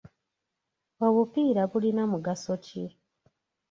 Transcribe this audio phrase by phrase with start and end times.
[1.07, 2.83] Obupiira bulina mugaso ki?